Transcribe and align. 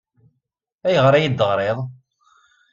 Ayɣer 0.87 1.13
ay 1.13 1.21
iyi-d-teɣriḍ? 1.23 1.77